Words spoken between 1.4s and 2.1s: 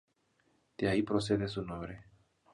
su nombre.